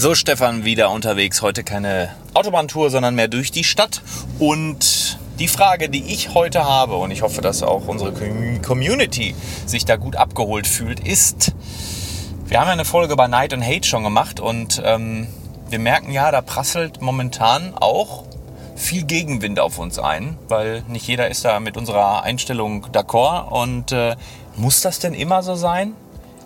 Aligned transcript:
So, 0.00 0.14
Stefan, 0.14 0.64
wieder 0.64 0.92
unterwegs. 0.92 1.42
Heute 1.42 1.64
keine 1.64 2.14
Autobahntour, 2.32 2.88
sondern 2.88 3.16
mehr 3.16 3.26
durch 3.26 3.50
die 3.50 3.64
Stadt. 3.64 4.00
Und 4.38 5.18
die 5.40 5.48
Frage, 5.48 5.88
die 5.88 6.04
ich 6.12 6.34
heute 6.34 6.64
habe, 6.64 6.94
und 6.94 7.10
ich 7.10 7.22
hoffe, 7.22 7.40
dass 7.40 7.64
auch 7.64 7.88
unsere 7.88 8.12
Community 8.62 9.34
sich 9.66 9.86
da 9.86 9.96
gut 9.96 10.14
abgeholt 10.14 10.68
fühlt, 10.68 11.00
ist, 11.00 11.52
wir 12.46 12.60
haben 12.60 12.68
ja 12.68 12.74
eine 12.74 12.84
Folge 12.84 13.12
über 13.12 13.26
Night 13.26 13.52
and 13.52 13.66
Hate 13.66 13.88
schon 13.88 14.04
gemacht 14.04 14.38
und 14.38 14.80
ähm, 14.84 15.26
wir 15.68 15.80
merken 15.80 16.12
ja, 16.12 16.30
da 16.30 16.42
prasselt 16.42 17.02
momentan 17.02 17.74
auch 17.74 18.22
viel 18.76 19.02
Gegenwind 19.02 19.58
auf 19.58 19.80
uns 19.80 19.98
ein, 19.98 20.38
weil 20.46 20.84
nicht 20.86 21.08
jeder 21.08 21.28
ist 21.28 21.44
da 21.44 21.58
mit 21.58 21.76
unserer 21.76 22.22
Einstellung 22.22 22.86
d'accord. 22.92 23.48
Und 23.48 23.90
äh, 23.90 24.14
muss 24.54 24.80
das 24.80 25.00
denn 25.00 25.14
immer 25.14 25.42
so 25.42 25.56
sein? 25.56 25.94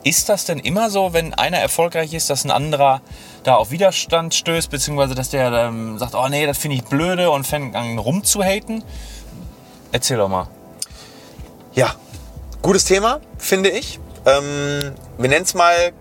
Ist 0.04 0.28
das 0.28 0.44
denn 0.44 0.58
immer 0.58 0.90
so, 0.90 1.12
wenn 1.12 1.32
einer 1.34 1.58
erfolgreich 1.58 2.12
ist, 2.12 2.28
dass 2.28 2.44
ein 2.44 2.50
anderer 2.50 3.02
da 3.44 3.54
auf 3.54 3.70
Widerstand 3.70 4.34
stößt, 4.34 4.70
beziehungsweise 4.70 5.14
dass 5.14 5.30
der 5.30 5.52
ähm, 5.52 5.98
sagt, 5.98 6.14
oh 6.14 6.28
nee, 6.28 6.44
das 6.46 6.58
finde 6.58 6.76
ich 6.76 6.84
blöde 6.84 7.30
und 7.30 7.46
fängt 7.46 7.76
an 7.76 7.98
rumzuhaten? 7.98 8.82
Erzähl 9.92 10.16
doch 10.16 10.28
mal. 10.28 10.48
Ja, 11.74 11.94
gutes 12.62 12.84
Thema, 12.84 13.20
finde 13.38 13.70
ich. 13.70 14.00
Ähm, 14.26 14.92
wir 15.18 15.28
nennen 15.28 15.44
es 15.44 15.54
mal 15.54 15.92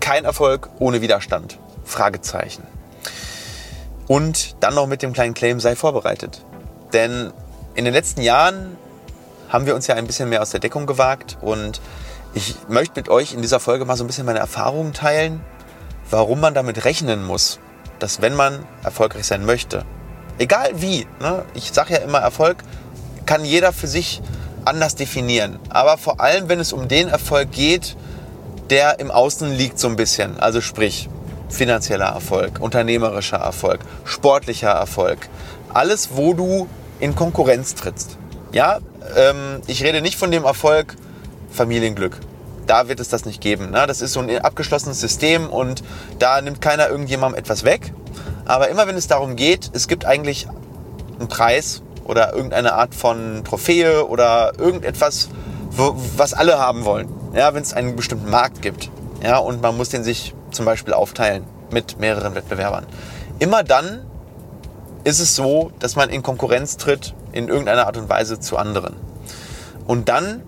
kein 0.00 0.24
Erfolg 0.24 0.70
ohne 0.78 1.00
Widerstand. 1.00 1.58
Fragezeichen. 1.84 2.62
Und 4.06 4.56
dann 4.60 4.74
noch 4.74 4.86
mit 4.86 5.02
dem 5.02 5.12
kleinen 5.12 5.34
Claim, 5.34 5.58
sei 5.58 5.74
vorbereitet. 5.74 6.44
Denn 6.92 7.32
in 7.74 7.84
den 7.84 7.92
letzten 7.92 8.22
Jahren 8.22 8.76
haben 9.48 9.66
wir 9.66 9.74
uns 9.74 9.86
ja 9.86 9.96
ein 9.96 10.06
bisschen 10.06 10.28
mehr 10.28 10.42
aus 10.42 10.50
der 10.50 10.60
Deckung 10.60 10.86
gewagt 10.86 11.38
und 11.40 11.80
ich 12.34 12.56
möchte 12.68 13.00
mit 13.00 13.08
euch 13.08 13.32
in 13.32 13.42
dieser 13.42 13.60
Folge 13.60 13.84
mal 13.84 13.96
so 13.96 14.04
ein 14.04 14.06
bisschen 14.06 14.26
meine 14.26 14.38
Erfahrungen 14.38 14.92
teilen, 14.92 15.40
warum 16.10 16.40
man 16.40 16.54
damit 16.54 16.84
rechnen 16.84 17.24
muss, 17.24 17.58
dass 17.98 18.20
wenn 18.20 18.34
man 18.34 18.66
erfolgreich 18.82 19.26
sein 19.26 19.44
möchte, 19.44 19.84
egal 20.38 20.70
wie, 20.74 21.06
ne, 21.20 21.44
ich 21.54 21.72
sage 21.72 21.94
ja 21.94 22.00
immer, 22.00 22.18
Erfolg 22.18 22.58
kann 23.26 23.44
jeder 23.44 23.72
für 23.72 23.86
sich 23.88 24.22
anders 24.64 24.94
definieren. 24.94 25.58
Aber 25.70 25.98
vor 25.98 26.20
allem, 26.20 26.48
wenn 26.48 26.60
es 26.60 26.72
um 26.72 26.88
den 26.88 27.08
Erfolg 27.08 27.52
geht, 27.52 27.96
der 28.70 29.00
im 29.00 29.10
Außen 29.10 29.52
liegt 29.54 29.78
so 29.78 29.88
ein 29.88 29.96
bisschen. 29.96 30.38
Also 30.38 30.60
sprich, 30.60 31.08
finanzieller 31.48 32.06
Erfolg, 32.06 32.60
unternehmerischer 32.60 33.38
Erfolg, 33.38 33.80
sportlicher 34.04 34.70
Erfolg. 34.70 35.18
Alles, 35.72 36.10
wo 36.12 36.34
du 36.34 36.68
in 37.00 37.14
Konkurrenz 37.14 37.74
trittst. 37.74 38.18
Ja, 38.52 38.78
ähm, 39.16 39.60
ich 39.66 39.82
rede 39.82 40.02
nicht 40.02 40.18
von 40.18 40.30
dem 40.30 40.44
Erfolg 40.44 40.96
Familienglück. 41.50 42.18
Da 42.66 42.88
wird 42.88 43.00
es 43.00 43.08
das 43.08 43.24
nicht 43.24 43.40
geben. 43.40 43.70
Ne? 43.70 43.86
Das 43.86 44.02
ist 44.02 44.12
so 44.12 44.20
ein 44.20 44.38
abgeschlossenes 44.38 45.00
System 45.00 45.48
und 45.48 45.82
da 46.18 46.40
nimmt 46.40 46.60
keiner 46.60 46.88
irgendjemandem 46.88 47.38
etwas 47.38 47.64
weg. 47.64 47.92
Aber 48.44 48.68
immer 48.68 48.86
wenn 48.86 48.96
es 48.96 49.06
darum 49.06 49.36
geht, 49.36 49.70
es 49.72 49.88
gibt 49.88 50.04
eigentlich 50.04 50.46
einen 51.18 51.28
Preis 51.28 51.82
oder 52.04 52.34
irgendeine 52.34 52.74
Art 52.74 52.94
von 52.94 53.42
Trophäe 53.44 54.06
oder 54.06 54.52
irgendetwas, 54.58 55.28
wo, 55.70 55.94
was 56.16 56.34
alle 56.34 56.58
haben 56.58 56.84
wollen. 56.84 57.08
Ja, 57.34 57.54
wenn 57.54 57.62
es 57.62 57.72
einen 57.72 57.96
bestimmten 57.96 58.30
Markt 58.30 58.62
gibt. 58.62 58.90
Ja, 59.22 59.38
und 59.38 59.60
man 59.62 59.76
muss 59.76 59.90
den 59.90 60.04
sich 60.04 60.34
zum 60.50 60.64
Beispiel 60.64 60.94
aufteilen 60.94 61.44
mit 61.70 62.00
mehreren 62.00 62.34
Wettbewerbern. 62.34 62.86
Immer 63.38 63.62
dann 63.62 64.06
ist 65.04 65.20
es 65.20 65.36
so, 65.36 65.70
dass 65.78 65.96
man 65.96 66.08
in 66.10 66.22
Konkurrenz 66.22 66.76
tritt 66.76 67.14
in 67.32 67.48
irgendeiner 67.48 67.86
Art 67.86 67.96
und 67.96 68.08
Weise 68.08 68.40
zu 68.40 68.56
anderen. 68.56 68.96
Und 69.86 70.08
dann 70.08 70.42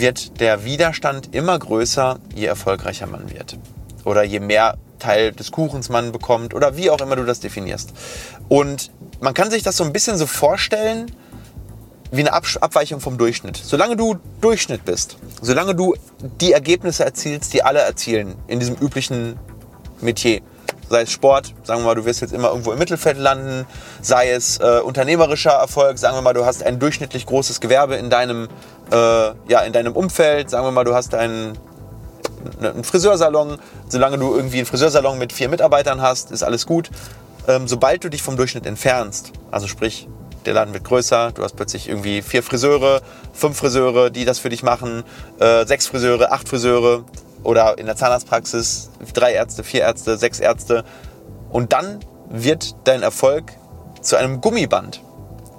wird 0.00 0.40
der 0.40 0.64
Widerstand 0.64 1.34
immer 1.34 1.58
größer, 1.58 2.18
je 2.34 2.46
erfolgreicher 2.46 3.06
man 3.06 3.30
wird. 3.30 3.58
Oder 4.04 4.22
je 4.22 4.40
mehr 4.40 4.76
Teil 4.98 5.32
des 5.32 5.50
Kuchens 5.52 5.88
man 5.88 6.12
bekommt 6.12 6.54
oder 6.54 6.76
wie 6.76 6.90
auch 6.90 7.00
immer 7.00 7.16
du 7.16 7.24
das 7.24 7.40
definierst. 7.40 7.92
Und 8.48 8.90
man 9.20 9.34
kann 9.34 9.50
sich 9.50 9.62
das 9.62 9.76
so 9.76 9.84
ein 9.84 9.92
bisschen 9.92 10.16
so 10.16 10.26
vorstellen 10.26 11.12
wie 12.10 12.20
eine 12.20 12.32
Abweichung 12.32 13.00
vom 13.00 13.18
Durchschnitt. 13.18 13.56
Solange 13.62 13.96
du 13.96 14.16
Durchschnitt 14.40 14.84
bist, 14.84 15.18
solange 15.42 15.74
du 15.74 15.94
die 16.40 16.52
Ergebnisse 16.52 17.04
erzielst, 17.04 17.52
die 17.52 17.62
alle 17.62 17.80
erzielen 17.80 18.34
in 18.46 18.60
diesem 18.60 18.76
üblichen 18.76 19.38
Metier, 20.00 20.40
sei 20.88 21.02
es 21.02 21.10
Sport, 21.10 21.54
sagen 21.64 21.80
wir 21.80 21.86
mal, 21.86 21.94
du 21.94 22.04
wirst 22.04 22.20
jetzt 22.20 22.32
immer 22.32 22.48
irgendwo 22.48 22.72
im 22.72 22.78
Mittelfeld 22.78 23.18
landen, 23.18 23.66
sei 24.00 24.30
es 24.30 24.58
äh, 24.58 24.80
unternehmerischer 24.80 25.52
Erfolg, 25.52 25.98
sagen 25.98 26.16
wir 26.16 26.22
mal, 26.22 26.34
du 26.34 26.44
hast 26.44 26.62
ein 26.62 26.78
durchschnittlich 26.78 27.26
großes 27.26 27.60
Gewerbe 27.60 27.96
in 27.96 28.10
deinem, 28.10 28.48
äh, 28.90 28.96
ja, 28.96 29.60
in 29.66 29.72
deinem 29.72 29.94
Umfeld, 29.94 30.50
sagen 30.50 30.66
wir 30.66 30.70
mal, 30.70 30.84
du 30.84 30.94
hast 30.94 31.14
einen, 31.14 31.58
einen 32.60 32.84
Friseursalon, 32.84 33.58
solange 33.88 34.18
du 34.18 34.34
irgendwie 34.34 34.58
einen 34.58 34.66
Friseursalon 34.66 35.18
mit 35.18 35.32
vier 35.32 35.48
Mitarbeitern 35.48 36.00
hast, 36.00 36.30
ist 36.30 36.42
alles 36.42 36.66
gut. 36.66 36.90
Ähm, 37.46 37.68
sobald 37.68 38.04
du 38.04 38.08
dich 38.08 38.22
vom 38.22 38.36
Durchschnitt 38.36 38.66
entfernst, 38.66 39.32
also 39.50 39.66
sprich, 39.66 40.08
der 40.46 40.54
Laden 40.54 40.72
wird 40.72 40.84
größer, 40.84 41.32
du 41.32 41.42
hast 41.42 41.56
plötzlich 41.56 41.88
irgendwie 41.88 42.22
vier 42.22 42.42
Friseure, 42.42 43.02
fünf 43.32 43.58
Friseure, 43.58 44.10
die 44.10 44.24
das 44.24 44.38
für 44.38 44.48
dich 44.48 44.62
machen, 44.62 45.04
äh, 45.40 45.66
sechs 45.66 45.86
Friseure, 45.86 46.32
acht 46.32 46.48
Friseure 46.48 47.04
oder 47.42 47.78
in 47.78 47.86
der 47.86 47.96
Zahnarztpraxis 47.96 48.90
drei 49.14 49.32
Ärzte, 49.32 49.64
vier 49.64 49.82
Ärzte, 49.82 50.16
sechs 50.18 50.40
Ärzte. 50.40 50.84
Und 51.50 51.72
dann 51.72 52.00
wird 52.28 52.76
dein 52.84 53.02
Erfolg 53.02 53.52
zu 54.00 54.16
einem 54.16 54.40
Gummiband 54.40 55.02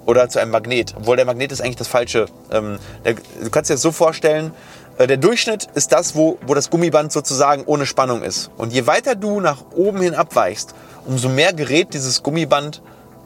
oder 0.05 0.29
zu 0.29 0.39
einem 0.39 0.51
Magnet. 0.51 0.95
Obwohl 0.97 1.17
der 1.17 1.25
Magnet 1.25 1.51
ist 1.51 1.61
eigentlich 1.61 1.75
das 1.75 1.87
Falsche. 1.87 2.25
Ähm, 2.51 2.79
du 3.03 3.49
kannst 3.49 3.69
dir 3.69 3.75
das 3.75 3.81
so 3.81 3.91
vorstellen, 3.91 4.53
äh, 4.97 5.07
der 5.07 5.17
Durchschnitt 5.17 5.67
ist 5.75 5.91
das, 5.91 6.15
wo, 6.15 6.37
wo 6.45 6.53
das 6.53 6.69
Gummiband 6.69 7.11
sozusagen 7.11 7.63
ohne 7.65 7.85
Spannung 7.85 8.21
ist. 8.21 8.51
Und 8.57 8.73
je 8.73 8.85
weiter 8.87 9.15
du 9.15 9.39
nach 9.39 9.63
oben 9.75 10.01
hin 10.01 10.13
abweichst, 10.13 10.75
umso 11.05 11.29
mehr 11.29 11.53
gerät 11.53 11.93
dieses 11.93 12.21
Gummiband 12.21 12.81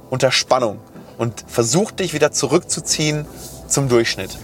unter 0.09 0.31
Spannung 0.31 0.79
und 1.17 1.43
versucht 1.47 1.99
dich 1.99 2.13
wieder 2.13 2.31
zurückzuziehen 2.31 3.25
zum 3.67 3.89
Durchschnitt. 3.89 4.37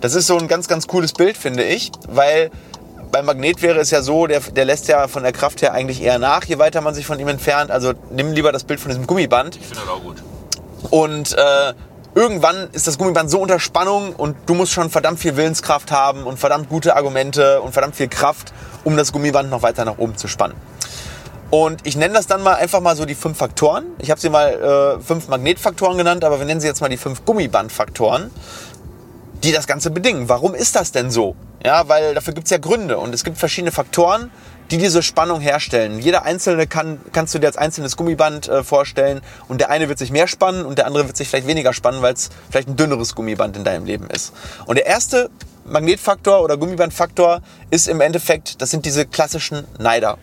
Das 0.00 0.14
ist 0.14 0.26
so 0.26 0.36
ein 0.36 0.48
ganz, 0.48 0.68
ganz 0.68 0.86
cooles 0.86 1.12
Bild, 1.12 1.36
finde 1.36 1.64
ich, 1.64 1.92
weil 2.08 2.50
beim 3.14 3.26
Magnet 3.26 3.62
wäre 3.62 3.78
es 3.78 3.92
ja 3.92 4.02
so, 4.02 4.26
der, 4.26 4.40
der 4.40 4.64
lässt 4.64 4.88
ja 4.88 5.06
von 5.06 5.22
der 5.22 5.30
Kraft 5.30 5.62
her 5.62 5.72
eigentlich 5.72 6.02
eher 6.02 6.18
nach, 6.18 6.42
je 6.46 6.58
weiter 6.58 6.80
man 6.80 6.94
sich 6.94 7.06
von 7.06 7.20
ihm 7.20 7.28
entfernt. 7.28 7.70
Also 7.70 7.92
nimm 8.10 8.32
lieber 8.32 8.50
das 8.50 8.64
Bild 8.64 8.80
von 8.80 8.88
diesem 8.88 9.06
Gummiband. 9.06 9.54
Ich 9.54 9.62
finde 9.62 9.82
das 9.84 9.88
auch 9.88 10.02
gut. 10.02 10.16
Und 10.90 11.32
äh, 11.38 11.74
irgendwann 12.16 12.68
ist 12.72 12.88
das 12.88 12.98
Gummiband 12.98 13.30
so 13.30 13.38
unter 13.38 13.60
Spannung 13.60 14.16
und 14.16 14.36
du 14.46 14.54
musst 14.54 14.72
schon 14.72 14.90
verdammt 14.90 15.20
viel 15.20 15.36
Willenskraft 15.36 15.92
haben 15.92 16.24
und 16.24 16.40
verdammt 16.40 16.68
gute 16.68 16.96
Argumente 16.96 17.60
und 17.60 17.72
verdammt 17.72 17.94
viel 17.94 18.08
Kraft, 18.08 18.52
um 18.82 18.96
das 18.96 19.12
Gummiband 19.12 19.48
noch 19.48 19.62
weiter 19.62 19.84
nach 19.84 19.98
oben 19.98 20.16
zu 20.16 20.26
spannen. 20.26 20.56
Und 21.50 21.86
ich 21.86 21.94
nenne 21.94 22.14
das 22.14 22.26
dann 22.26 22.42
mal 22.42 22.54
einfach 22.54 22.80
mal 22.80 22.96
so 22.96 23.04
die 23.04 23.14
fünf 23.14 23.38
Faktoren. 23.38 23.84
Ich 23.98 24.10
habe 24.10 24.20
sie 24.20 24.28
mal 24.28 24.98
äh, 24.98 25.00
fünf 25.00 25.28
Magnetfaktoren 25.28 25.96
genannt, 25.96 26.24
aber 26.24 26.40
wir 26.40 26.46
nennen 26.46 26.60
sie 26.60 26.66
jetzt 26.66 26.80
mal 26.80 26.88
die 26.88 26.96
fünf 26.96 27.24
Gummibandfaktoren, 27.24 28.32
die 29.44 29.52
das 29.52 29.66
Ganze 29.66 29.90
bedingen. 29.90 30.28
Warum 30.28 30.54
ist 30.54 30.74
das 30.74 30.90
denn 30.90 31.10
so? 31.10 31.36
Ja, 31.64 31.88
weil 31.88 32.14
dafür 32.14 32.34
gibt 32.34 32.46
es 32.46 32.50
ja 32.50 32.58
Gründe 32.58 32.98
und 32.98 33.14
es 33.14 33.24
gibt 33.24 33.38
verschiedene 33.38 33.72
Faktoren, 33.72 34.30
die 34.70 34.78
diese 34.78 35.02
Spannung 35.02 35.40
herstellen. 35.40 35.98
Jeder 35.98 36.24
einzelne 36.24 36.66
kann, 36.66 36.98
kannst 37.12 37.34
du 37.34 37.38
dir 37.38 37.46
als 37.46 37.58
einzelnes 37.58 37.96
Gummiband 37.96 38.48
äh, 38.48 38.64
vorstellen 38.64 39.20
und 39.48 39.60
der 39.60 39.70
eine 39.70 39.88
wird 39.88 39.98
sich 39.98 40.10
mehr 40.10 40.26
spannen 40.26 40.64
und 40.64 40.78
der 40.78 40.86
andere 40.86 41.06
wird 41.06 41.16
sich 41.16 41.28
vielleicht 41.28 41.46
weniger 41.46 41.74
spannen, 41.74 42.00
weil 42.00 42.14
es 42.14 42.30
vielleicht 42.50 42.68
ein 42.68 42.76
dünneres 42.76 43.14
Gummiband 43.14 43.56
in 43.56 43.64
deinem 43.64 43.84
Leben 43.84 44.08
ist. 44.08 44.32
Und 44.66 44.76
der 44.76 44.86
erste 44.86 45.30
Magnetfaktor 45.66 46.42
oder 46.42 46.56
Gummibandfaktor 46.56 47.42
ist 47.70 47.88
im 47.88 48.00
Endeffekt, 48.00 48.62
das 48.62 48.70
sind 48.70 48.86
diese 48.86 49.04
klassischen 49.06 49.66
Neider. 49.78 50.18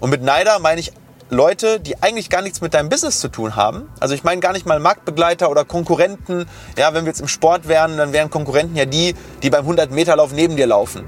Und 0.00 0.10
mit 0.10 0.22
Neider 0.22 0.58
meine 0.58 0.80
ich 0.80 0.92
Leute, 1.32 1.80
die 1.80 2.02
eigentlich 2.02 2.28
gar 2.28 2.42
nichts 2.42 2.60
mit 2.60 2.74
deinem 2.74 2.90
Business 2.90 3.18
zu 3.18 3.28
tun 3.28 3.56
haben. 3.56 3.88
Also 4.00 4.14
ich 4.14 4.22
meine 4.22 4.42
gar 4.42 4.52
nicht 4.52 4.66
mal 4.66 4.78
Marktbegleiter 4.78 5.50
oder 5.50 5.64
Konkurrenten. 5.64 6.46
Ja, 6.76 6.92
wenn 6.92 7.06
wir 7.06 7.08
jetzt 7.08 7.22
im 7.22 7.28
Sport 7.28 7.68
wären, 7.68 7.96
dann 7.96 8.12
wären 8.12 8.28
Konkurrenten 8.28 8.76
ja 8.76 8.84
die, 8.84 9.14
die 9.42 9.48
beim 9.48 9.66
100-Meter-Lauf 9.66 10.32
neben 10.32 10.56
dir 10.56 10.66
laufen. 10.66 11.04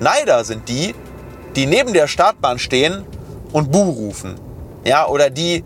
Neider 0.00 0.44
sind 0.44 0.68
die, 0.68 0.94
die 1.56 1.64
neben 1.64 1.94
der 1.94 2.08
Startbahn 2.08 2.58
stehen 2.58 3.06
und 3.50 3.72
Buh 3.72 3.90
rufen. 3.90 4.34
Ja, 4.84 5.06
oder 5.06 5.30
die 5.30 5.64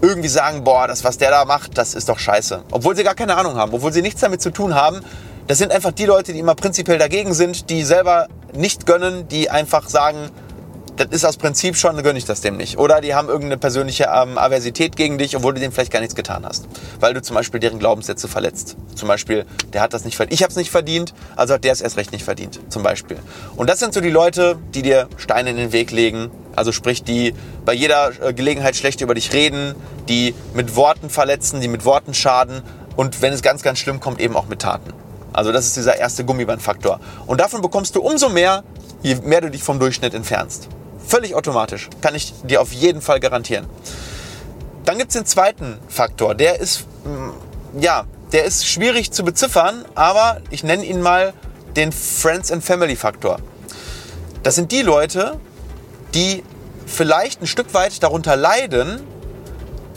irgendwie 0.00 0.28
sagen, 0.28 0.64
boah, 0.64 0.88
das, 0.88 1.04
was 1.04 1.18
der 1.18 1.30
da 1.30 1.44
macht, 1.44 1.76
das 1.76 1.92
ist 1.92 2.08
doch 2.08 2.18
scheiße. 2.18 2.62
Obwohl 2.70 2.96
sie 2.96 3.04
gar 3.04 3.14
keine 3.14 3.36
Ahnung 3.36 3.56
haben, 3.56 3.74
obwohl 3.74 3.92
sie 3.92 4.00
nichts 4.00 4.22
damit 4.22 4.40
zu 4.40 4.50
tun 4.50 4.74
haben. 4.74 5.00
Das 5.46 5.58
sind 5.58 5.72
einfach 5.72 5.92
die 5.92 6.06
Leute, 6.06 6.32
die 6.32 6.38
immer 6.38 6.54
prinzipiell 6.54 6.96
dagegen 6.96 7.34
sind, 7.34 7.68
die 7.68 7.82
selber 7.82 8.28
nicht 8.54 8.86
gönnen, 8.86 9.28
die 9.28 9.50
einfach 9.50 9.90
sagen, 9.90 10.30
das 10.96 11.08
ist 11.10 11.24
aus 11.24 11.36
Prinzip 11.36 11.76
schon, 11.76 12.02
gönne 12.02 12.18
ich 12.18 12.24
das 12.24 12.40
dem 12.40 12.56
nicht. 12.56 12.78
Oder 12.78 13.00
die 13.00 13.14
haben 13.14 13.28
irgendeine 13.28 13.56
persönliche 13.56 14.08
ähm, 14.14 14.36
Aversität 14.36 14.96
gegen 14.96 15.18
dich, 15.18 15.36
obwohl 15.36 15.54
du 15.54 15.60
dem 15.60 15.72
vielleicht 15.72 15.92
gar 15.92 16.00
nichts 16.00 16.14
getan 16.14 16.44
hast. 16.44 16.66
Weil 16.98 17.14
du 17.14 17.22
zum 17.22 17.36
Beispiel 17.36 17.60
deren 17.60 17.78
Glaubenssätze 17.78 18.28
verletzt. 18.28 18.76
Zum 18.94 19.08
Beispiel, 19.08 19.46
der 19.72 19.80
hat 19.80 19.94
das 19.94 20.04
nicht 20.04 20.16
verdient. 20.16 20.34
Ich 20.34 20.42
habe 20.42 20.50
es 20.50 20.56
nicht 20.56 20.70
verdient, 20.70 21.14
also 21.36 21.54
hat 21.54 21.64
der 21.64 21.72
es 21.72 21.80
erst 21.80 21.96
recht 21.96 22.12
nicht 22.12 22.24
verdient. 22.24 22.60
Zum 22.68 22.82
Beispiel. 22.82 23.18
Und 23.56 23.70
das 23.70 23.78
sind 23.78 23.94
so 23.94 24.00
die 24.00 24.10
Leute, 24.10 24.58
die 24.74 24.82
dir 24.82 25.08
Steine 25.16 25.50
in 25.50 25.56
den 25.56 25.72
Weg 25.72 25.90
legen. 25.90 26.30
Also 26.56 26.72
sprich, 26.72 27.02
die 27.02 27.34
bei 27.64 27.72
jeder 27.72 28.10
äh, 28.22 28.34
Gelegenheit 28.34 28.76
schlecht 28.76 29.00
über 29.00 29.14
dich 29.14 29.32
reden, 29.32 29.74
die 30.08 30.34
mit 30.54 30.76
Worten 30.76 31.08
verletzen, 31.08 31.60
die 31.60 31.68
mit 31.68 31.84
Worten 31.84 32.14
schaden. 32.14 32.62
Und 32.96 33.22
wenn 33.22 33.32
es 33.32 33.42
ganz, 33.42 33.62
ganz 33.62 33.78
schlimm 33.78 34.00
kommt, 34.00 34.20
eben 34.20 34.36
auch 34.36 34.48
mit 34.48 34.60
Taten. 34.60 34.92
Also 35.32 35.52
das 35.52 35.66
ist 35.66 35.76
dieser 35.76 35.96
erste 35.96 36.24
Gummibandfaktor. 36.24 37.00
Und 37.26 37.40
davon 37.40 37.62
bekommst 37.62 37.94
du 37.94 38.02
umso 38.02 38.28
mehr, 38.28 38.64
je 39.02 39.14
mehr 39.14 39.40
du 39.40 39.50
dich 39.50 39.62
vom 39.62 39.78
Durchschnitt 39.78 40.12
entfernst 40.12 40.68
Völlig 41.10 41.34
automatisch. 41.34 41.90
Kann 42.00 42.14
ich 42.14 42.32
dir 42.44 42.62
auf 42.62 42.72
jeden 42.72 43.00
Fall 43.00 43.18
garantieren. 43.18 43.66
Dann 44.84 44.96
gibt 44.96 45.10
es 45.10 45.16
den 45.16 45.26
zweiten 45.26 45.76
Faktor. 45.88 46.36
Der 46.36 46.60
ist, 46.60 46.86
mm, 47.04 47.80
ja, 47.80 48.04
der 48.30 48.44
ist 48.44 48.64
schwierig 48.64 49.10
zu 49.10 49.24
beziffern, 49.24 49.84
aber 49.96 50.40
ich 50.50 50.62
nenne 50.62 50.84
ihn 50.84 51.02
mal 51.02 51.32
den 51.74 51.90
Friends 51.90 52.52
and 52.52 52.62
Family 52.62 52.94
Faktor. 52.94 53.40
Das 54.44 54.54
sind 54.54 54.70
die 54.70 54.82
Leute, 54.82 55.40
die 56.14 56.44
vielleicht 56.86 57.42
ein 57.42 57.48
Stück 57.48 57.74
weit 57.74 58.00
darunter 58.04 58.36
leiden, 58.36 59.00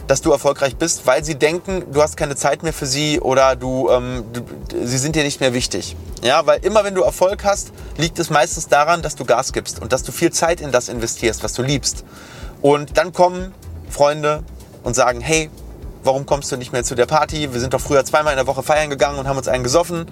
dass 0.08 0.22
du 0.22 0.32
erfolgreich 0.32 0.76
bist, 0.76 1.08
weil 1.08 1.24
sie 1.24 1.36
denken, 1.36 1.86
du 1.92 2.02
hast 2.02 2.18
keine 2.18 2.36
Zeit 2.36 2.64
mehr 2.64 2.74
für 2.74 2.86
sie 2.86 3.20
oder 3.20 3.56
du, 3.56 3.90
ähm, 3.90 4.26
du, 4.34 4.42
sie 4.86 4.98
sind 4.98 5.16
dir 5.16 5.24
nicht 5.24 5.40
mehr 5.40 5.54
wichtig. 5.54 5.96
Ja, 6.22 6.46
weil 6.46 6.60
immer 6.64 6.84
wenn 6.84 6.96
du 6.96 7.02
Erfolg 7.02 7.44
hast, 7.44 7.72
liegt 7.98 8.20
es 8.20 8.30
meistens 8.30 8.68
daran, 8.68 9.02
dass 9.02 9.16
du 9.16 9.26
Gas 9.26 9.54
gibst 9.54 9.82
und 9.82 9.94
dass 9.94 10.04
du 10.04 10.12
viel 10.12 10.32
Zeit 10.32 10.62
in 10.62 10.72
das 10.72 10.90
investierst, 10.90 11.44
was 11.44 11.54
du 11.54 11.62
liebst. 11.62 12.04
Und 12.62 12.98
dann 12.98 13.14
kommen 13.14 13.54
Freunde 13.90 14.44
und 14.84 14.96
sagen, 14.96 15.22
hey, 15.22 15.50
warum 16.04 16.26
kommst 16.26 16.52
du 16.52 16.58
nicht 16.58 16.74
mehr 16.74 16.84
zu 16.84 16.96
der 16.96 17.06
Party? 17.06 17.54
Wir 17.54 17.60
sind 17.60 17.74
doch 17.74 17.82
früher 17.82 18.04
zweimal 18.06 18.34
in 18.34 18.38
der 18.38 18.48
Woche 18.48 18.64
feiern 18.64 18.90
gegangen 18.90 19.20
und 19.20 19.28
haben 19.28 19.38
uns 19.38 19.48
einen 19.48 19.64
gesoffen. 19.64 20.06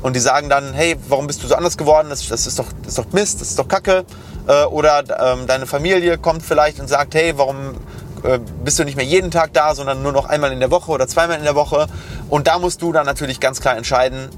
Und 0.00 0.14
die 0.14 0.20
sagen 0.20 0.48
dann, 0.48 0.74
hey, 0.74 0.96
warum 1.08 1.26
bist 1.26 1.42
du 1.42 1.48
so 1.48 1.54
anders 1.54 1.76
geworden? 1.76 2.08
Das, 2.08 2.26
das, 2.28 2.46
ist, 2.46 2.58
doch, 2.58 2.66
das 2.82 2.90
ist 2.90 2.98
doch 2.98 3.12
Mist, 3.12 3.40
das 3.40 3.50
ist 3.50 3.58
doch 3.58 3.66
Kacke. 3.66 4.04
Äh, 4.46 4.64
oder 4.64 5.02
ähm, 5.20 5.46
deine 5.46 5.66
Familie 5.66 6.18
kommt 6.18 6.42
vielleicht 6.42 6.78
und 6.78 6.88
sagt, 6.88 7.14
hey, 7.14 7.36
warum 7.36 7.74
äh, 8.22 8.38
bist 8.64 8.78
du 8.78 8.84
nicht 8.84 8.96
mehr 8.96 9.04
jeden 9.04 9.30
Tag 9.30 9.52
da, 9.52 9.74
sondern 9.74 10.02
nur 10.02 10.12
noch 10.12 10.26
einmal 10.26 10.52
in 10.52 10.60
der 10.60 10.70
Woche 10.70 10.90
oder 10.90 11.06
zweimal 11.06 11.38
in 11.38 11.44
der 11.44 11.54
Woche. 11.54 11.86
Und 12.28 12.46
da 12.46 12.58
musst 12.58 12.82
du 12.82 12.92
dann 12.92 13.06
natürlich 13.06 13.40
ganz 13.40 13.60
klar 13.60 13.76
entscheiden, 13.76 14.28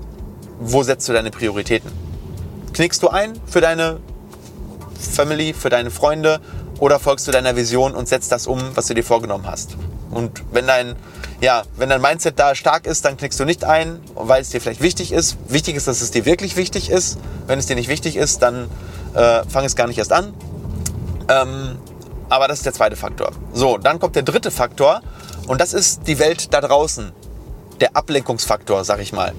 wo 0.59 0.83
setzt 0.83 1.09
du 1.09 1.13
deine 1.13 1.31
Prioritäten. 1.31 1.91
Knickst 2.73 3.03
du 3.03 3.09
ein 3.09 3.39
für 3.47 3.61
deine 3.61 3.99
Family, 4.99 5.55
für 5.55 5.71
deine 5.71 5.91
Freunde 5.91 6.41
oder 6.79 6.99
folgst 6.99 7.27
du 7.29 7.33
deiner 7.33 7.57
Vision 7.57 7.95
und 7.95 8.09
setzt 8.09 8.33
das 8.33 8.47
um, 8.47 8.61
was 8.75 8.87
du 8.87 8.95
dir 8.95 9.05
vorgenommen 9.05 9.47
hast. 9.47 9.77
Und 10.11 10.43
wenn 10.53 10.67
dein, 10.67 10.97
ja, 11.41 11.63
wenn 11.77 11.89
dein 11.89 12.01
Mindset 12.01 12.39
da 12.39 12.55
stark 12.55 12.87
ist, 12.87 13.05
dann 13.05 13.17
knickst 13.17 13.39
du 13.39 13.45
nicht 13.45 13.65
ein, 13.65 14.01
weil 14.15 14.43
es 14.43 14.51
dir 14.51 14.61
vielleicht 14.61 14.83
wichtig 14.83 15.13
ist. 15.13 15.37
Wichtig 15.49 15.77
ist, 15.77 15.87
dass 15.87 16.01
es 16.01 16.11
dir 16.11 16.25
wirklich 16.25 16.57
wichtig 16.57 16.91
ist. 16.91 17.19
Wenn 17.47 17.59
es 17.59 17.67
dir 17.67 17.77
nicht 17.77 17.89
wichtig 17.89 18.17
ist, 18.17 18.43
dann 18.43 18.69
äh, 19.15 19.43
fang 19.49 19.65
es 19.65 19.77
gar 19.77 19.87
nicht 19.87 19.99
erst 19.99 20.13
an. 20.13 20.35
Ähm, 21.29 21.79
aber 22.31 22.49
das 22.49 22.59
ist 22.59 22.67
der 22.67 22.73
zweite 22.73 22.97
Faktor. 22.97 23.33
So, 23.53 23.77
dann 23.77 23.99
kommt 23.99 24.17
der 24.17 24.23
dritte 24.23 24.51
Faktor 24.51 25.03
und 25.47 25.61
das 25.61 25.75
ist 25.75 26.07
die 26.07 26.19
Welt 26.19 26.55
da 26.55 26.61
draußen. 26.61 27.13
Der 27.81 27.97
Ablenkungsfaktor, 27.97 28.85
sag 28.85 29.01
ich 29.01 29.13
mal. 29.13 29.33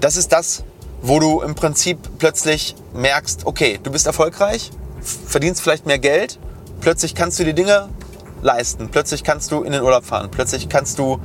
Das 0.00 0.16
ist 0.16 0.32
das, 0.32 0.64
wo 1.02 1.20
du 1.20 1.42
im 1.42 1.54
Prinzip 1.54 1.98
plötzlich 2.18 2.74
merkst, 2.94 3.46
okay, 3.46 3.78
du 3.82 3.90
bist 3.90 4.06
erfolgreich, 4.06 4.70
verdienst 5.00 5.62
vielleicht 5.62 5.86
mehr 5.86 5.98
Geld, 5.98 6.38
plötzlich 6.80 7.14
kannst 7.14 7.38
du 7.38 7.44
die 7.44 7.54
Dinge 7.54 7.88
leisten, 8.42 8.88
plötzlich 8.88 9.24
kannst 9.24 9.52
du 9.52 9.62
in 9.62 9.72
den 9.72 9.82
Urlaub 9.82 10.04
fahren, 10.04 10.28
plötzlich 10.30 10.68
kannst 10.68 10.98
du 10.98 11.20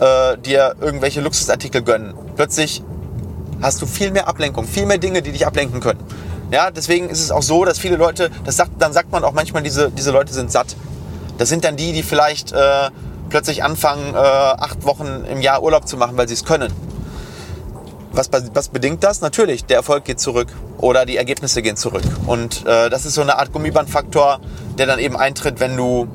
äh, 0.00 0.36
dir 0.38 0.76
irgendwelche 0.80 1.20
Luxusartikel 1.20 1.82
gönnen, 1.82 2.14
plötzlich 2.36 2.82
hast 3.60 3.82
du 3.82 3.86
viel 3.86 4.10
mehr 4.10 4.28
Ablenkung, 4.28 4.66
viel 4.66 4.86
mehr 4.86 4.98
Dinge, 4.98 5.22
die 5.22 5.32
dich 5.32 5.46
ablenken 5.46 5.80
können. 5.80 6.00
Ja, 6.50 6.70
deswegen 6.70 7.10
ist 7.10 7.20
es 7.20 7.30
auch 7.30 7.42
so, 7.42 7.64
dass 7.64 7.78
viele 7.78 7.96
Leute, 7.96 8.30
das 8.44 8.56
sagt, 8.56 8.72
dann 8.78 8.92
sagt 8.92 9.12
man 9.12 9.22
auch 9.24 9.32
manchmal, 9.32 9.62
diese, 9.62 9.90
diese 9.90 10.10
Leute 10.10 10.32
sind 10.32 10.50
satt. 10.50 10.76
Das 11.36 11.48
sind 11.48 11.64
dann 11.64 11.76
die, 11.76 11.92
die 11.92 12.02
vielleicht 12.02 12.52
äh, 12.52 12.90
plötzlich 13.28 13.62
anfangen, 13.62 14.14
äh, 14.14 14.18
acht 14.18 14.84
Wochen 14.84 15.24
im 15.30 15.40
Jahr 15.42 15.62
Urlaub 15.62 15.86
zu 15.86 15.96
machen, 15.96 16.16
weil 16.16 16.26
sie 16.26 16.34
es 16.34 16.44
können. 16.44 16.72
Was, 18.12 18.30
was 18.54 18.68
bedingt 18.70 19.04
das? 19.04 19.20
Natürlich, 19.20 19.66
der 19.66 19.76
Erfolg 19.76 20.04
geht 20.04 20.18
zurück 20.18 20.48
oder 20.78 21.04
die 21.04 21.18
Ergebnisse 21.18 21.60
gehen 21.60 21.76
zurück. 21.76 22.02
Und 22.26 22.64
äh, 22.66 22.88
das 22.88 23.04
ist 23.04 23.14
so 23.14 23.20
eine 23.20 23.38
Art 23.38 23.52
Gummibandfaktor, 23.52 24.40
der 24.78 24.86
dann 24.86 24.98
eben 24.98 25.16
eintritt, 25.16 25.60
wenn 25.60 25.76
du, 25.76 26.08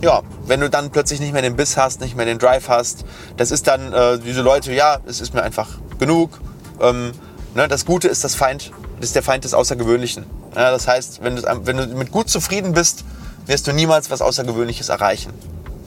ja, 0.00 0.22
wenn 0.46 0.60
du 0.60 0.70
dann 0.70 0.90
plötzlich 0.90 1.18
nicht 1.18 1.32
mehr 1.32 1.42
den 1.42 1.56
Biss 1.56 1.76
hast, 1.76 2.00
nicht 2.00 2.16
mehr 2.16 2.26
den 2.26 2.38
Drive 2.38 2.68
hast. 2.68 3.04
Das 3.36 3.50
ist 3.50 3.66
dann 3.66 3.92
äh, 3.92 4.18
diese 4.20 4.42
Leute, 4.42 4.72
ja, 4.72 4.98
es 5.06 5.20
ist 5.20 5.34
mir 5.34 5.42
einfach 5.42 5.68
genug. 5.98 6.38
Ähm, 6.80 7.10
ne, 7.54 7.66
das 7.66 7.84
Gute 7.84 8.06
ist 8.06 8.22
das 8.22 8.36
Feind 8.36 8.70
ist 9.00 9.14
der 9.14 9.22
Feind 9.22 9.44
des 9.44 9.54
Außergewöhnlichen. 9.54 10.24
Ja, 10.54 10.70
das 10.70 10.88
heißt, 10.88 11.22
wenn 11.22 11.36
du, 11.36 11.42
wenn 11.64 11.76
du 11.76 11.86
mit 11.88 12.10
gut 12.10 12.30
zufrieden 12.30 12.72
bist, 12.72 13.04
wirst 13.46 13.66
du 13.66 13.72
niemals 13.72 14.10
was 14.10 14.22
Außergewöhnliches 14.22 14.88
erreichen. 14.88 15.32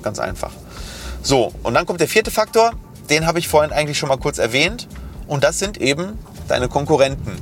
Ganz 0.04 0.20
einfach. 0.20 0.52
So, 1.22 1.54
und 1.64 1.74
dann 1.74 1.86
kommt 1.86 2.00
der 2.00 2.08
vierte 2.08 2.32
Faktor, 2.32 2.72
den 3.10 3.26
habe 3.26 3.40
ich 3.40 3.48
vorhin 3.48 3.74
eigentlich 3.74 3.98
schon 3.98 4.10
mal 4.10 4.18
kurz 4.18 4.38
erwähnt. 4.38 4.88
Und 5.28 5.44
das 5.44 5.60
sind 5.60 5.78
eben 5.78 6.18
deine 6.48 6.68
Konkurrenten. 6.70 7.38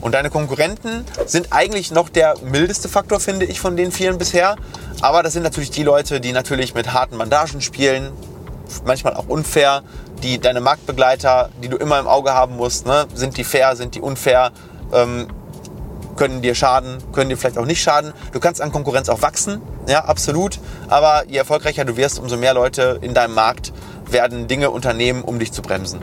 Und 0.00 0.14
deine 0.14 0.30
Konkurrenten 0.30 1.04
sind 1.26 1.48
eigentlich 1.52 1.90
noch 1.90 2.08
der 2.08 2.34
mildeste 2.42 2.88
Faktor, 2.88 3.20
finde 3.20 3.44
ich, 3.44 3.60
von 3.60 3.76
den 3.76 3.92
vielen 3.92 4.18
bisher. 4.18 4.56
Aber 5.02 5.22
das 5.22 5.34
sind 5.34 5.42
natürlich 5.42 5.70
die 5.70 5.82
Leute, 5.82 6.20
die 6.20 6.32
natürlich 6.32 6.74
mit 6.74 6.92
harten 6.92 7.18
Bandagen 7.18 7.60
spielen, 7.60 8.10
manchmal 8.84 9.14
auch 9.14 9.28
unfair. 9.28 9.82
Die 10.22 10.38
deine 10.38 10.60
Marktbegleiter, 10.60 11.48
die 11.62 11.68
du 11.68 11.78
immer 11.78 11.98
im 11.98 12.06
Auge 12.06 12.32
haben 12.34 12.56
musst, 12.56 12.86
ne? 12.86 13.06
sind 13.14 13.38
die 13.38 13.44
fair, 13.44 13.74
sind 13.74 13.94
die 13.94 14.02
unfair, 14.02 14.52
ähm, 14.92 15.28
können 16.16 16.42
dir 16.42 16.54
schaden, 16.54 16.98
können 17.12 17.30
dir 17.30 17.36
vielleicht 17.36 17.56
auch 17.56 17.64
nicht 17.64 17.82
schaden. 17.82 18.12
Du 18.32 18.40
kannst 18.40 18.60
an 18.60 18.72
Konkurrenz 18.72 19.08
auch 19.08 19.22
wachsen, 19.22 19.62
ja, 19.86 20.04
absolut. 20.04 20.58
Aber 20.88 21.24
je 21.26 21.38
erfolgreicher 21.38 21.84
du 21.84 21.96
wirst, 21.96 22.18
umso 22.18 22.36
mehr 22.36 22.52
Leute 22.52 22.98
in 23.00 23.14
deinem 23.14 23.34
Markt 23.34 23.72
werden 24.10 24.46
Dinge 24.46 24.70
unternehmen, 24.70 25.22
um 25.22 25.38
dich 25.38 25.52
zu 25.52 25.62
bremsen. 25.62 26.00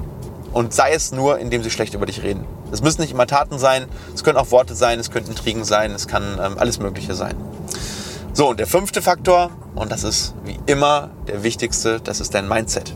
Und 0.53 0.73
sei 0.73 0.93
es 0.93 1.11
nur, 1.11 1.37
indem 1.37 1.61
sie 1.61 1.69
schlecht 1.69 1.93
über 1.93 2.07
dich 2.07 2.23
reden. 2.23 2.45
Es 2.71 2.81
müssen 2.81 3.01
nicht 3.01 3.11
immer 3.11 3.27
Taten 3.27 3.59
sein, 3.59 3.85
es 4.15 4.23
können 4.23 4.37
auch 4.37 4.49
Worte 4.49 4.75
sein, 4.75 4.99
es 4.99 5.11
könnten 5.11 5.31
Intrigen 5.31 5.63
sein, 5.63 5.91
es 5.91 6.07
kann 6.07 6.39
ähm, 6.43 6.57
alles 6.57 6.79
Mögliche 6.79 7.13
sein. 7.13 7.35
So, 8.33 8.49
und 8.49 8.59
der 8.59 8.67
fünfte 8.67 9.01
Faktor, 9.01 9.51
und 9.75 9.91
das 9.91 10.03
ist 10.03 10.33
wie 10.45 10.59
immer 10.65 11.11
der 11.27 11.43
wichtigste, 11.43 11.99
das 11.99 12.19
ist 12.19 12.33
dein 12.33 12.47
Mindset. 12.47 12.95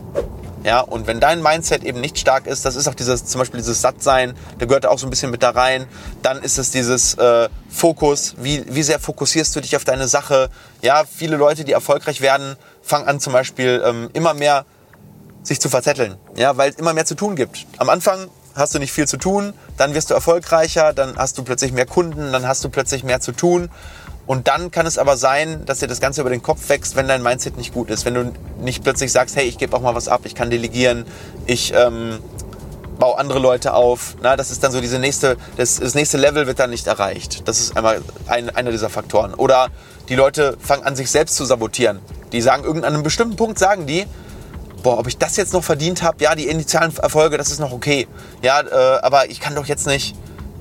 Ja, 0.64 0.80
und 0.80 1.06
wenn 1.06 1.18
dein 1.18 1.42
Mindset 1.42 1.82
eben 1.82 2.00
nicht 2.00 2.18
stark 2.18 2.46
ist, 2.46 2.64
das 2.64 2.76
ist 2.76 2.86
auch 2.86 2.94
dieses, 2.94 3.24
zum 3.24 3.40
Beispiel 3.40 3.58
dieses 3.58 3.80
Sattsein, 3.80 4.34
da 4.58 4.66
gehört 4.66 4.86
auch 4.86 4.98
so 4.98 5.06
ein 5.06 5.10
bisschen 5.10 5.30
mit 5.30 5.42
da 5.42 5.50
rein, 5.50 5.86
dann 6.22 6.40
ist 6.42 6.58
es 6.58 6.70
dieses 6.70 7.14
äh, 7.14 7.48
Fokus, 7.68 8.36
wie, 8.38 8.64
wie 8.68 8.82
sehr 8.82 9.00
fokussierst 9.00 9.54
du 9.56 9.60
dich 9.60 9.74
auf 9.74 9.84
deine 9.84 10.06
Sache. 10.06 10.50
Ja, 10.80 11.04
viele 11.04 11.36
Leute, 11.36 11.64
die 11.64 11.72
erfolgreich 11.72 12.20
werden, 12.20 12.56
fangen 12.82 13.08
an 13.08 13.18
zum 13.18 13.32
Beispiel 13.32 13.82
ähm, 13.84 14.10
immer 14.12 14.34
mehr 14.34 14.64
sich 15.42 15.60
zu 15.60 15.68
verzetteln, 15.68 16.16
ja, 16.36 16.56
weil 16.56 16.70
es 16.70 16.76
immer 16.76 16.94
mehr 16.94 17.06
zu 17.06 17.16
tun 17.16 17.34
gibt. 17.34 17.66
Am 17.78 17.88
Anfang 17.88 18.28
hast 18.54 18.74
du 18.74 18.78
nicht 18.78 18.92
viel 18.92 19.08
zu 19.08 19.16
tun, 19.16 19.54
dann 19.76 19.94
wirst 19.94 20.10
du 20.10 20.14
erfolgreicher, 20.14 20.92
dann 20.92 21.16
hast 21.16 21.38
du 21.38 21.42
plötzlich 21.42 21.72
mehr 21.72 21.86
Kunden, 21.86 22.30
dann 22.30 22.46
hast 22.46 22.62
du 22.62 22.68
plötzlich 22.68 23.02
mehr 23.02 23.20
zu 23.20 23.32
tun 23.32 23.68
und 24.26 24.48
dann 24.48 24.70
kann 24.70 24.86
es 24.86 24.98
aber 24.98 25.16
sein, 25.16 25.64
dass 25.66 25.80
dir 25.80 25.88
das 25.88 26.00
Ganze 26.00 26.20
über 26.20 26.30
den 26.30 26.42
Kopf 26.42 26.68
wächst, 26.68 26.94
wenn 26.96 27.08
dein 27.08 27.22
Mindset 27.22 27.56
nicht 27.56 27.74
gut 27.74 27.90
ist. 27.90 28.04
Wenn 28.04 28.14
du 28.14 28.32
nicht 28.60 28.84
plötzlich 28.84 29.10
sagst, 29.10 29.36
hey, 29.36 29.44
ich 29.44 29.58
gebe 29.58 29.76
auch 29.76 29.80
mal 29.80 29.94
was 29.94 30.08
ab, 30.08 30.22
ich 30.24 30.34
kann 30.34 30.48
delegieren, 30.48 31.04
ich 31.46 31.72
ähm, 31.74 32.18
baue 32.98 33.18
andere 33.18 33.40
Leute 33.40 33.74
auf. 33.74 34.14
Na, 34.22 34.36
das 34.36 34.52
ist 34.52 34.62
dann 34.62 34.70
so 34.70 34.80
diese 34.80 35.00
nächste, 35.00 35.36
das, 35.56 35.80
das 35.80 35.94
nächste 35.94 36.18
Level 36.18 36.46
wird 36.46 36.60
dann 36.60 36.70
nicht 36.70 36.86
erreicht. 36.86 37.48
Das 37.48 37.58
ist 37.58 37.76
einmal 37.76 38.00
ein, 38.28 38.48
einer 38.50 38.70
dieser 38.70 38.90
Faktoren. 38.90 39.34
Oder 39.34 39.68
die 40.08 40.14
Leute 40.14 40.56
fangen 40.60 40.84
an, 40.84 40.94
sich 40.94 41.10
selbst 41.10 41.34
zu 41.34 41.44
sabotieren. 41.44 41.98
Die 42.30 42.40
sagen, 42.40 42.62
irgendeinen 42.62 42.94
einem 42.94 43.02
bestimmten 43.02 43.36
Punkt 43.36 43.58
sagen 43.58 43.86
die, 43.86 44.06
boah, 44.84 44.98
ob 44.98 45.08
ich 45.08 45.18
das 45.18 45.36
jetzt 45.36 45.52
noch 45.52 45.64
verdient 45.64 46.02
habe, 46.02 46.22
ja, 46.22 46.34
die 46.34 46.46
initialen 46.46 46.96
Erfolge, 46.96 47.38
das 47.38 47.50
ist 47.50 47.58
noch 47.58 47.72
okay. 47.72 48.06
Ja, 48.40 48.60
äh, 48.60 49.00
aber 49.02 49.30
ich 49.30 49.40
kann 49.40 49.54
doch 49.56 49.66
jetzt 49.66 49.86
nicht 49.86 50.14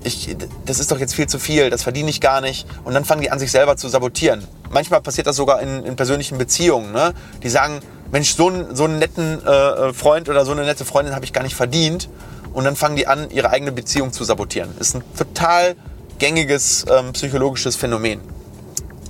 ich, 0.03 0.36
das 0.65 0.79
ist 0.79 0.91
doch 0.91 1.00
jetzt 1.00 1.15
viel 1.15 1.27
zu 1.27 1.39
viel, 1.39 1.70
das 1.70 1.84
verdiene 1.84 2.10
ich 2.10 2.22
gar 2.22 2.41
nicht. 2.41 2.67
Und 2.84 2.93
dann 2.93 3.05
fangen 3.05 3.22
die 3.22 3.31
an, 3.31 3.39
sich 3.39 3.51
selber 3.51 3.77
zu 3.77 3.88
sabotieren. 3.88 4.43
Manchmal 4.70 5.01
passiert 5.01 5.27
das 5.27 5.36
sogar 5.36 5.62
in, 5.62 5.84
in 5.84 5.96
persönlichen 5.96 6.38
Beziehungen. 6.38 6.91
Ne? 6.91 7.13
Die 7.43 7.50
sagen, 7.50 7.79
Mensch, 8.12 8.36
so 8.36 8.48
einen, 8.48 8.75
so 8.75 8.86
einen 8.86 9.00
netten 9.00 9.46
äh, 9.46 9.93
Freund 9.93 10.29
oder 10.29 10.46
so 10.46 10.51
eine 10.51 10.63
nette 10.63 10.86
Freundin 10.86 11.15
habe 11.15 11.25
ich 11.25 11.34
gar 11.34 11.43
nicht 11.43 11.55
verdient. 11.55 12.10
Und 12.53 12.65
dann 12.65 12.75
fangen 12.75 12.96
die 12.96 13.08
an, 13.08 13.29
ihre 13.29 13.50
eigene 13.50 13.72
Beziehung 13.72 14.12
zu 14.12 14.24
sabotieren. 14.24 14.70
Ist 14.79 14.96
ein 14.96 15.03
total 15.17 15.75
gängiges 16.20 16.86
ähm, 16.89 17.13
psychologisches 17.13 17.75
Phänomen. 17.75 18.20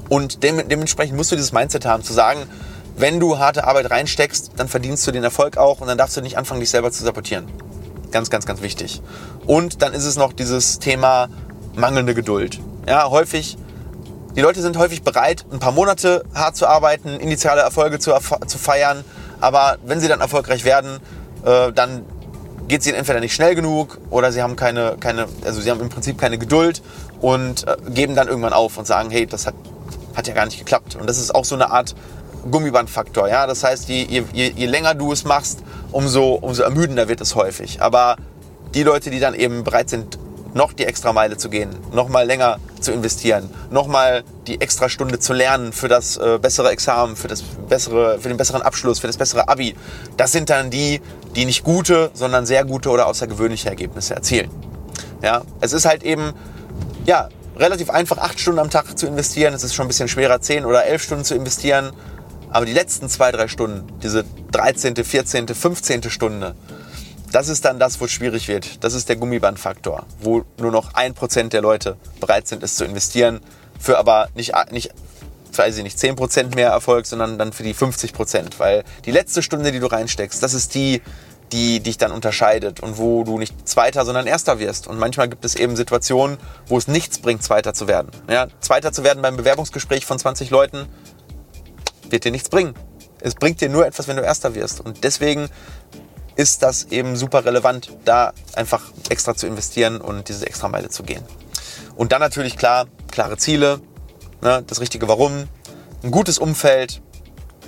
Und 0.09 0.43
dem, 0.43 0.67
dementsprechend 0.67 1.15
musst 1.15 1.31
du 1.31 1.35
dieses 1.35 1.53
Mindset 1.53 1.85
haben, 1.85 2.03
zu 2.03 2.13
sagen, 2.13 2.41
wenn 2.97 3.19
du 3.19 3.39
harte 3.39 3.63
Arbeit 3.63 3.89
reinsteckst, 3.89 4.51
dann 4.57 4.67
verdienst 4.67 5.07
du 5.07 5.11
den 5.11 5.23
Erfolg 5.23 5.57
auch 5.57 5.81
und 5.81 5.87
dann 5.87 5.97
darfst 5.97 6.17
du 6.17 6.21
nicht 6.21 6.37
anfangen, 6.37 6.59
dich 6.59 6.69
selber 6.69 6.91
zu 6.91 7.03
sabotieren. 7.03 7.47
Ganz, 8.11 8.29
ganz, 8.29 8.45
ganz 8.45 8.61
wichtig. 8.61 9.01
Und 9.45 9.81
dann 9.81 9.93
ist 9.93 10.05
es 10.05 10.17
noch 10.17 10.33
dieses 10.33 10.79
Thema 10.79 11.29
mangelnde 11.75 12.13
Geduld. 12.13 12.59
Ja, 12.87 13.09
häufig, 13.09 13.57
die 14.35 14.41
Leute 14.41 14.61
sind 14.61 14.77
häufig 14.77 15.03
bereit, 15.03 15.45
ein 15.51 15.59
paar 15.59 15.71
Monate 15.71 16.23
hart 16.33 16.55
zu 16.55 16.67
arbeiten, 16.67 17.19
initiale 17.19 17.61
Erfolge 17.61 17.99
zu, 17.99 18.13
zu 18.47 18.57
feiern. 18.57 19.03
Aber 19.39 19.77
wenn 19.85 19.99
sie 19.99 20.07
dann 20.07 20.21
erfolgreich 20.21 20.65
werden, 20.65 20.99
äh, 21.45 21.71
dann 21.71 22.05
geht 22.67 22.81
es 22.81 22.87
ihnen 22.87 22.95
entweder 22.95 23.19
nicht 23.19 23.33
schnell 23.33 23.55
genug 23.55 23.99
oder 24.09 24.31
sie 24.31 24.41
haben 24.41 24.55
keine, 24.55 24.95
keine, 24.99 25.27
also 25.43 25.61
sie 25.61 25.69
haben 25.71 25.81
im 25.81 25.89
Prinzip 25.89 26.17
keine 26.17 26.37
Geduld 26.37 26.81
und 27.19 27.67
äh, 27.67 27.75
geben 27.89 28.15
dann 28.15 28.27
irgendwann 28.27 28.53
auf 28.53 28.77
und 28.77 28.87
sagen, 28.87 29.09
hey, 29.09 29.25
das 29.25 29.45
hat, 29.47 29.55
hat 30.15 30.27
ja 30.27 30.33
gar 30.33 30.45
nicht 30.45 30.59
geklappt. 30.59 30.95
Und 30.95 31.09
das 31.09 31.17
ist 31.17 31.33
auch 31.33 31.45
so 31.45 31.55
eine 31.55 31.71
Art 31.71 31.95
Gummibandfaktor. 32.49 33.27
Ja? 33.27 33.47
Das 33.47 33.63
heißt, 33.63 33.89
je, 33.89 34.03
je, 34.03 34.23
je 34.55 34.65
länger 34.65 34.95
du 34.95 35.11
es 35.11 35.23
machst, 35.23 35.59
umso, 35.91 36.33
umso 36.33 36.63
ermüdender 36.63 37.07
wird 37.07 37.21
es 37.21 37.35
häufig. 37.35 37.81
Aber 37.81 38.15
die 38.73 38.83
Leute, 38.83 39.09
die 39.09 39.19
dann 39.19 39.33
eben 39.33 39.63
bereit 39.63 39.89
sind, 39.89 40.17
noch 40.53 40.73
die 40.73 40.85
extra 40.85 41.13
Meile 41.13 41.37
zu 41.37 41.49
gehen, 41.49 41.69
noch 41.93 42.09
mal 42.09 42.25
länger 42.25 42.57
zu 42.79 42.91
investieren, 42.91 43.49
noch 43.69 43.87
mal 43.87 44.23
die 44.47 44.59
extra 44.59 44.89
Stunde 44.89 45.19
zu 45.19 45.33
lernen 45.33 45.71
für 45.71 45.87
das 45.87 46.17
äh, 46.17 46.39
bessere 46.41 46.71
Examen, 46.71 47.15
für, 47.15 47.27
das 47.27 47.41
bessere, 47.41 48.19
für 48.19 48.27
den 48.27 48.37
besseren 48.37 48.61
Abschluss, 48.61 48.99
für 48.99 49.07
das 49.07 49.17
bessere 49.17 49.47
Abi. 49.47 49.75
Das 50.17 50.31
sind 50.31 50.49
dann 50.49 50.69
die, 50.69 51.01
die 51.35 51.45
nicht 51.45 51.63
gute, 51.63 52.11
sondern 52.13 52.45
sehr 52.45 52.65
gute 52.65 52.89
oder 52.89 53.07
außergewöhnliche 53.07 53.69
Ergebnisse 53.69 54.15
erzielen. 54.15 54.49
Ja, 55.21 55.43
es 55.61 55.73
ist 55.73 55.85
halt 55.85 56.03
eben, 56.03 56.33
ja, 57.05 57.29
relativ 57.57 57.89
einfach, 57.89 58.17
acht 58.17 58.39
Stunden 58.39 58.59
am 58.59 58.69
Tag 58.69 58.97
zu 58.97 59.07
investieren. 59.07 59.53
Es 59.53 59.63
ist 59.63 59.73
schon 59.73 59.85
ein 59.85 59.87
bisschen 59.87 60.07
schwerer, 60.07 60.41
zehn 60.41 60.65
oder 60.65 60.85
elf 60.85 61.03
Stunden 61.03 61.23
zu 61.23 61.35
investieren. 61.35 61.91
Aber 62.51 62.65
die 62.65 62.73
letzten 62.73 63.09
zwei, 63.09 63.31
drei 63.31 63.47
Stunden, 63.47 63.87
diese 64.01 64.25
13., 64.51 64.95
14., 64.95 65.47
15. 65.47 66.09
Stunde, 66.09 66.55
das 67.31 67.47
ist 67.47 67.63
dann 67.63 67.79
das, 67.79 67.99
wo 68.01 68.05
es 68.05 68.11
schwierig 68.11 68.47
wird. 68.47 68.83
Das 68.83 68.93
ist 68.93 69.07
der 69.07 69.15
Gummibandfaktor, 69.15 70.05
wo 70.19 70.43
nur 70.59 70.71
noch 70.71 70.93
ein 70.93 71.13
Prozent 71.13 71.53
der 71.53 71.61
Leute 71.61 71.95
bereit 72.19 72.47
sind, 72.47 72.61
es 72.61 72.75
zu 72.75 72.83
investieren, 72.83 73.39
für 73.79 73.97
aber 73.97 74.27
nicht, 74.35 74.53
nicht 74.71 74.91
weiß 75.57 75.77
ich 75.77 75.83
nicht, 75.83 75.97
10% 75.97 76.55
mehr 76.55 76.69
Erfolg, 76.69 77.05
sondern 77.05 77.37
dann 77.37 77.53
für 77.53 77.63
die 77.63 77.73
50%. 77.73 78.57
Weil 78.57 78.83
die 79.05 79.11
letzte 79.11 79.41
Stunde, 79.41 79.71
die 79.71 79.79
du 79.79 79.87
reinsteckst, 79.87 80.41
das 80.41 80.53
ist 80.53 80.75
die, 80.75 81.01
die 81.51 81.81
dich 81.81 81.97
dann 81.97 82.11
unterscheidet 82.11 82.79
und 82.79 82.97
wo 82.97 83.23
du 83.23 83.37
nicht 83.37 83.67
Zweiter, 83.67 84.05
sondern 84.05 84.27
Erster 84.27 84.59
wirst. 84.59 84.87
Und 84.87 84.97
manchmal 84.97 85.27
gibt 85.27 85.43
es 85.43 85.55
eben 85.55 85.75
Situationen, 85.75 86.37
wo 86.67 86.77
es 86.77 86.87
nichts 86.87 87.19
bringt, 87.19 87.43
Zweiter 87.43 87.73
zu 87.73 87.87
werden. 87.87 88.11
Ja, 88.29 88.47
Zweiter 88.59 88.93
zu 88.93 89.03
werden 89.03 89.21
beim 89.21 89.35
Bewerbungsgespräch 89.35 90.05
von 90.05 90.17
20 90.17 90.49
Leuten 90.49 90.87
wird 92.11 92.25
dir 92.25 92.31
nichts 92.31 92.49
bringen. 92.49 92.73
Es 93.19 93.35
bringt 93.35 93.61
dir 93.61 93.69
nur 93.69 93.85
etwas, 93.85 94.07
wenn 94.07 94.17
du 94.17 94.23
Erster 94.23 94.55
wirst. 94.55 94.81
Und 94.81 95.03
deswegen 95.03 95.49
ist 96.35 96.63
das 96.63 96.85
eben 96.85 97.15
super 97.15 97.45
relevant, 97.45 97.91
da 98.05 98.33
einfach 98.55 98.81
extra 99.09 99.35
zu 99.35 99.47
investieren 99.47 100.01
und 100.01 100.29
diese 100.29 100.47
extra 100.47 100.69
Meile 100.69 100.89
zu 100.89 101.03
gehen. 101.03 101.23
Und 101.95 102.11
dann 102.11 102.21
natürlich 102.21 102.57
klar, 102.57 102.87
klare 103.11 103.37
Ziele, 103.37 103.79
ne, 104.41 104.63
das 104.65 104.79
richtige 104.79 105.07
Warum, 105.07 105.47
ein 106.03 106.11
gutes 106.11 106.39
Umfeld, 106.39 107.01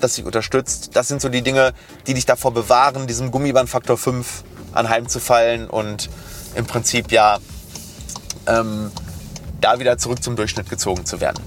das 0.02 0.16
dich 0.16 0.26
unterstützt. 0.26 0.92
Das 0.96 1.08
sind 1.08 1.22
so 1.22 1.30
die 1.30 1.42
Dinge, 1.42 1.74
die 2.08 2.14
dich 2.14 2.26
davor 2.26 2.54
bewahren, 2.54 3.08
diesem 3.08 3.32
Gummibandfaktor 3.32 3.98
5 3.98 4.44
anheimzufallen 4.74 5.70
und 5.70 6.10
im 6.56 6.66
Prinzip 6.66 7.12
ja 7.12 7.40
ähm, 8.48 8.92
da 9.62 9.80
wieder 9.80 9.98
zurück 9.98 10.24
zum 10.24 10.36
Durchschnitt 10.36 10.70
gezogen 10.70 11.06
zu 11.06 11.22
werden. 11.22 11.42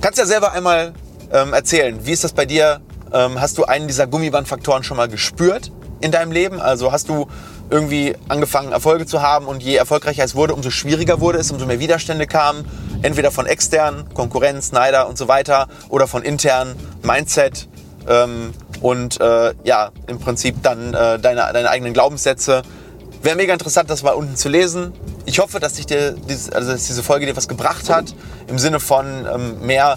Kannst 0.00 0.18
ja 0.18 0.26
selber 0.26 0.52
einmal 0.52 0.92
ähm, 1.34 1.52
erzählen, 1.52 1.98
wie 2.06 2.12
ist 2.12 2.24
das 2.24 2.32
bei 2.32 2.46
dir? 2.46 2.80
Ähm, 3.12 3.40
hast 3.40 3.58
du 3.58 3.64
einen 3.64 3.86
dieser 3.86 4.06
Gummibandfaktoren 4.06 4.82
schon 4.82 4.96
mal 4.96 5.08
gespürt? 5.08 5.70
in 6.04 6.12
deinem 6.12 6.32
Leben? 6.32 6.60
Also 6.60 6.92
hast 6.92 7.08
du 7.08 7.26
irgendwie 7.70 8.14
angefangen, 8.28 8.72
Erfolge 8.72 9.06
zu 9.06 9.22
haben 9.22 9.46
und 9.46 9.62
je 9.62 9.74
erfolgreicher 9.74 10.22
es 10.22 10.34
wurde, 10.34 10.54
umso 10.54 10.70
schwieriger 10.70 11.20
wurde 11.20 11.38
es, 11.38 11.50
umso 11.50 11.66
mehr 11.66 11.80
Widerstände 11.80 12.26
kamen, 12.26 12.64
entweder 13.02 13.30
von 13.30 13.46
externen, 13.46 14.12
Konkurrenz, 14.12 14.70
Neider 14.70 15.08
und 15.08 15.16
so 15.16 15.28
weiter, 15.28 15.68
oder 15.88 16.06
von 16.06 16.22
internen, 16.22 16.76
Mindset 17.02 17.68
ähm, 18.06 18.52
und 18.82 19.20
äh, 19.20 19.54
ja, 19.64 19.90
im 20.06 20.18
Prinzip 20.20 20.62
dann 20.62 20.92
äh, 20.92 21.18
deine, 21.18 21.48
deine 21.52 21.70
eigenen 21.70 21.94
Glaubenssätze. 21.94 22.62
Wäre 23.22 23.36
mega 23.36 23.54
interessant, 23.54 23.88
das 23.88 24.02
mal 24.02 24.10
unten 24.10 24.36
zu 24.36 24.50
lesen. 24.50 24.92
Ich 25.24 25.38
hoffe, 25.38 25.58
dass, 25.58 25.74
dich 25.74 25.86
dir, 25.86 26.16
also 26.52 26.72
dass 26.72 26.86
diese 26.86 27.02
Folge 27.02 27.24
dir 27.24 27.34
was 27.34 27.48
gebracht 27.48 27.88
hat, 27.88 28.14
im 28.46 28.58
Sinne 28.58 28.78
von 28.78 29.26
ähm, 29.34 29.66
mehr 29.66 29.96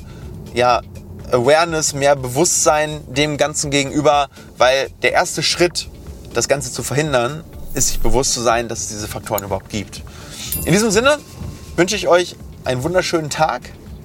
ja, 0.53 0.81
Awareness, 1.31 1.93
mehr 1.93 2.15
Bewusstsein 2.15 3.01
dem 3.13 3.37
Ganzen 3.37 3.71
gegenüber, 3.71 4.29
weil 4.57 4.89
der 5.01 5.13
erste 5.13 5.43
Schritt 5.43 5.89
das 6.33 6.47
Ganze 6.47 6.71
zu 6.71 6.83
verhindern, 6.83 7.43
ist 7.73 7.89
sich 7.89 7.99
bewusst 7.99 8.33
zu 8.33 8.41
sein, 8.41 8.67
dass 8.67 8.79
es 8.79 8.87
diese 8.89 9.07
Faktoren 9.07 9.43
überhaupt 9.43 9.69
gibt. 9.69 10.01
In 10.65 10.71
diesem 10.71 10.91
Sinne 10.91 11.17
wünsche 11.75 11.95
ich 11.95 12.07
euch 12.07 12.35
einen 12.63 12.83
wunderschönen 12.83 13.29
Tag 13.29 13.61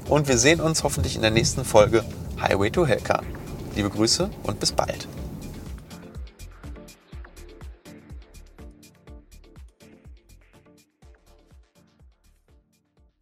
und 0.09 0.29
wir 0.29 0.38
sehen 0.38 0.61
uns 0.61 0.85
hoffentlich 0.85 1.17
in 1.17 1.23
der 1.23 1.31
nächsten 1.31 1.64
Folge 1.64 2.05
Highway 2.41 2.71
to 2.71 2.87
Hellcar. 2.87 3.23
Liebe 3.76 3.88
Grüße 3.88 4.29
und 4.43 4.61
bis 4.61 4.73
bald. 4.73 5.07